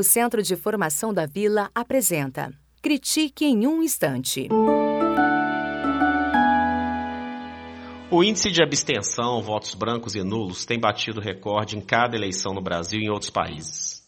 [0.00, 4.48] O Centro de Formação da Vila apresenta Critique em um Instante.
[8.10, 12.62] O índice de abstenção, votos brancos e nulos, tem batido recorde em cada eleição no
[12.62, 14.02] Brasil e em outros países.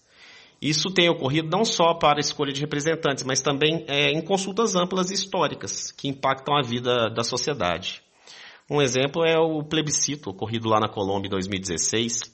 [0.62, 4.74] Isso tem ocorrido não só para a escolha de representantes, mas também é, em consultas
[4.74, 8.00] amplas e históricas que impactam a vida da sociedade.
[8.70, 12.32] Um exemplo é o plebiscito ocorrido lá na Colômbia em 2016,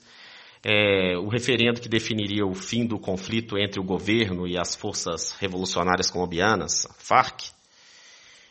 [0.64, 5.32] é, o referendo que definiria o fim do conflito entre o governo e as forças
[5.39, 7.50] revolucionárias colombianas, FARC,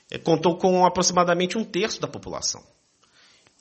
[0.10, 2.64] é, contou com aproximadamente um terço da população.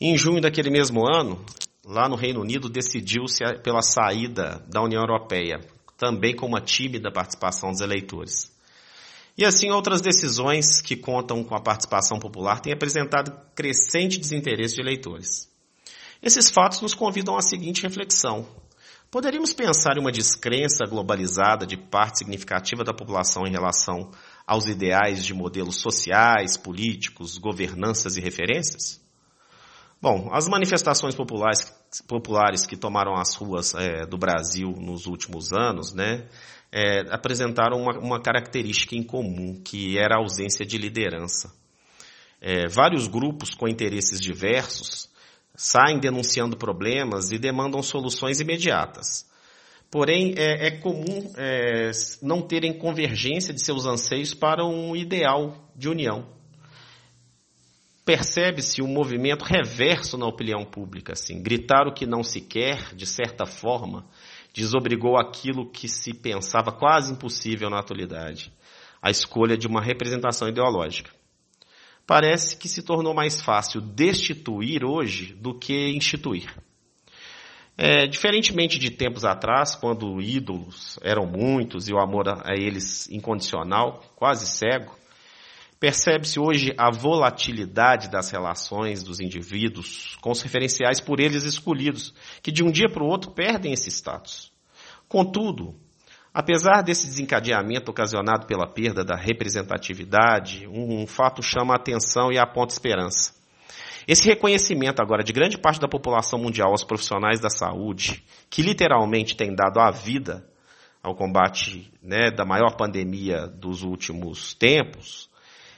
[0.00, 1.44] Em junho daquele mesmo ano,
[1.84, 5.60] lá no Reino Unido, decidiu-se pela saída da União Europeia,
[5.96, 8.54] também com uma tímida participação dos eleitores.
[9.38, 14.80] E assim, outras decisões que contam com a participação popular têm apresentado crescente desinteresse de
[14.80, 15.55] eleitores.
[16.22, 18.46] Esses fatos nos convidam à seguinte reflexão.
[19.10, 24.10] Poderíamos pensar em uma descrença globalizada de parte significativa da população em relação
[24.46, 29.00] aos ideais de modelos sociais, políticos, governanças e referências?
[30.02, 31.72] Bom, as manifestações populares,
[32.06, 36.26] populares que tomaram as ruas é, do Brasil nos últimos anos, né,
[36.70, 41.54] é, apresentaram uma, uma, característica em comum, que era a ausência de liderança.
[42.40, 45.08] É, vários grupos com interesses diversos
[45.56, 49.26] saem denunciando problemas e demandam soluções imediatas.
[49.90, 51.90] Porém, é, é comum é,
[52.22, 56.36] não terem convergência de seus anseios para um ideal de união
[58.06, 61.14] percebe-se um movimento reverso na opinião pública.
[61.14, 61.42] Assim.
[61.42, 64.06] Gritar o que não se quer, de certa forma,
[64.54, 68.52] desobrigou aquilo que se pensava quase impossível na atualidade
[69.02, 71.10] a escolha de uma representação ideológica.
[72.06, 76.54] Parece que se tornou mais fácil destituir hoje do que instituir.
[77.76, 84.02] É, diferentemente de tempos atrás, quando ídolos eram muitos e o amor a eles incondicional,
[84.16, 84.96] quase cego,
[85.78, 92.50] Percebe-se hoje a volatilidade das relações dos indivíduos com os referenciais por eles escolhidos, que
[92.50, 94.50] de um dia para o outro perdem esse status.
[95.06, 95.78] Contudo,
[96.36, 102.74] apesar desse desencadeamento ocasionado pela perda da representatividade, um fato chama a atenção e aponta
[102.74, 103.32] esperança.
[104.06, 109.34] Esse reconhecimento agora de grande parte da população mundial aos profissionais da saúde, que literalmente
[109.34, 110.46] têm dado a vida
[111.02, 115.30] ao combate né, da maior pandemia dos últimos tempos,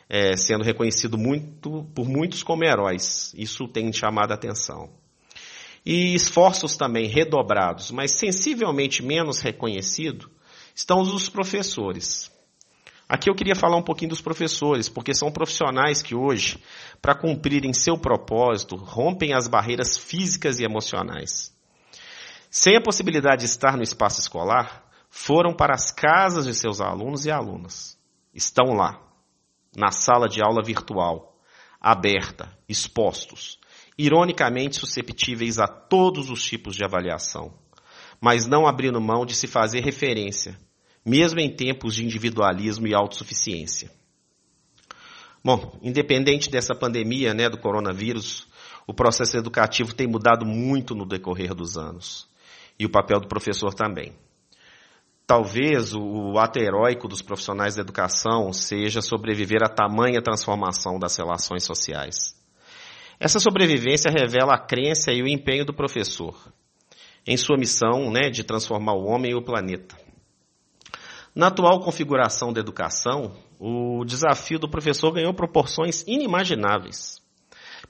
[0.08, 3.32] é, sendo reconhecido muito, por muitos como heróis.
[3.38, 4.90] Isso tem chamado a atenção.
[5.86, 10.28] E esforços também redobrados, mas sensivelmente menos reconhecido,
[10.78, 12.30] estão os professores.
[13.08, 16.62] Aqui eu queria falar um pouquinho dos professores, porque são profissionais que hoje,
[17.02, 21.52] para cumprirem seu propósito, rompem as barreiras físicas e emocionais.
[22.48, 27.26] Sem a possibilidade de estar no espaço escolar, foram para as casas de seus alunos
[27.26, 27.98] e alunas.
[28.32, 29.02] Estão lá,
[29.76, 31.36] na sala de aula virtual,
[31.80, 33.58] aberta, expostos,
[33.98, 37.52] ironicamente susceptíveis a todos os tipos de avaliação,
[38.20, 40.56] mas não abrindo mão de se fazer referência,
[41.04, 43.90] mesmo em tempos de individualismo e autossuficiência.
[45.44, 48.46] Bom, independente dessa pandemia, né, do coronavírus,
[48.86, 52.28] o processo educativo tem mudado muito no decorrer dos anos.
[52.78, 54.12] E o papel do professor também.
[55.26, 61.64] Talvez o ato heróico dos profissionais da educação seja sobreviver à tamanha transformação das relações
[61.64, 62.34] sociais.
[63.20, 66.34] Essa sobrevivência revela a crença e o empenho do professor
[67.26, 69.94] em sua missão né, de transformar o homem e o planeta.
[71.38, 77.22] Na atual configuração da educação, o desafio do professor ganhou proporções inimagináveis.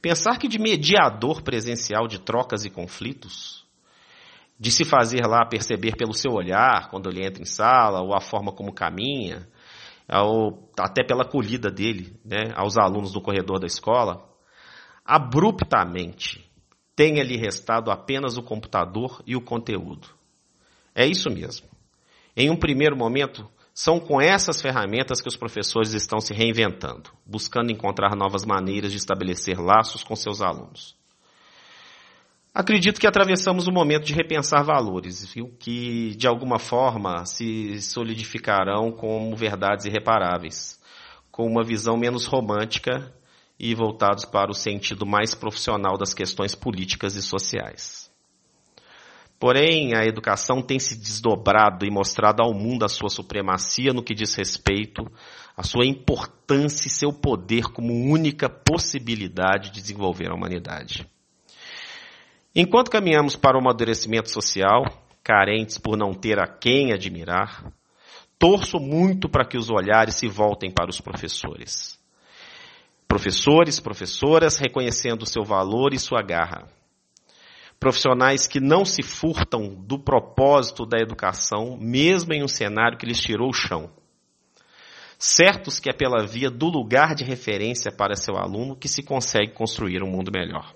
[0.03, 3.65] Pensar que de mediador presencial de trocas e conflitos,
[4.61, 8.21] de se fazer lá perceber pelo seu olhar quando ele entra em sala, ou a
[8.21, 9.49] forma como caminha,
[10.13, 14.29] ou até pela acolhida dele né, aos alunos do corredor da escola,
[15.03, 16.47] abruptamente
[16.95, 20.07] tenha lhe restado apenas o computador e o conteúdo.
[20.95, 21.78] É isso mesmo.
[22.41, 27.73] Em um primeiro momento, são com essas ferramentas que os professores estão se reinventando, buscando
[27.73, 30.97] encontrar novas maneiras de estabelecer laços com seus alunos.
[32.55, 35.53] Acredito que atravessamos um momento de repensar valores, viu?
[35.59, 40.81] que de alguma forma se solidificarão como verdades irreparáveis,
[41.33, 43.13] com uma visão menos romântica
[43.59, 48.08] e voltados para o sentido mais profissional das questões políticas e sociais.
[49.39, 54.15] Porém, a educação tem se desdobrado e mostrado ao mundo a sua supremacia no que
[54.15, 55.05] diz respeito
[55.57, 61.09] à sua importância e seu poder como única possibilidade de desenvolver a humanidade.
[62.55, 64.85] Enquanto caminhamos para o amadurecimento social,
[65.23, 67.71] carentes por não ter a quem admirar.
[68.39, 71.99] Torço muito para que os olhares se voltem para os professores.
[73.07, 76.78] Professores, professoras, reconhecendo seu valor e sua garra.
[77.81, 83.21] Profissionais que não se furtam do propósito da educação, mesmo em um cenário que lhes
[83.21, 83.91] tirou o chão.
[85.17, 89.53] Certos que é pela via do lugar de referência para seu aluno que se consegue
[89.53, 90.75] construir um mundo melhor.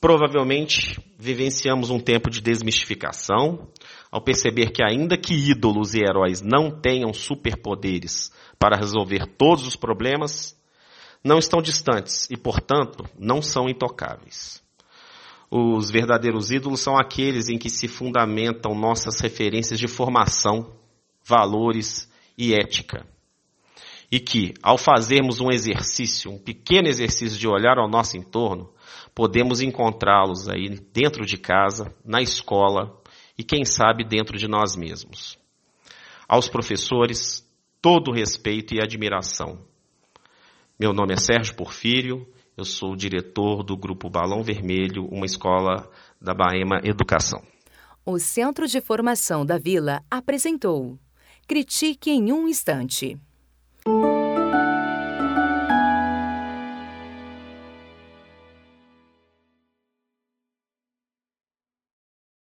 [0.00, 3.68] Provavelmente vivenciamos um tempo de desmistificação,
[4.12, 9.74] ao perceber que, ainda que ídolos e heróis não tenham superpoderes para resolver todos os
[9.74, 10.56] problemas,
[11.22, 14.62] não estão distantes e, portanto, não são intocáveis.
[15.50, 20.74] Os verdadeiros ídolos são aqueles em que se fundamentam nossas referências de formação,
[21.24, 23.06] valores e ética.
[24.10, 28.72] E que, ao fazermos um exercício, um pequeno exercício de olhar ao nosso entorno,
[29.14, 33.00] podemos encontrá-los aí dentro de casa, na escola
[33.36, 35.38] e, quem sabe, dentro de nós mesmos.
[36.26, 37.46] Aos professores,
[37.80, 39.58] todo respeito e admiração
[40.80, 42.24] meu nome é Sérgio Porfírio,
[42.58, 45.88] eu sou o diretor do Grupo Balão Vermelho, uma escola
[46.20, 47.40] da Baema Educação.
[48.04, 50.98] O Centro de Formação da Vila apresentou
[51.46, 53.16] Critique em um Instante.